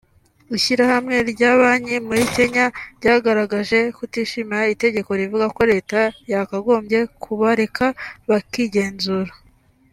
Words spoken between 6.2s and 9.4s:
yakagombye kubareka bakigenzura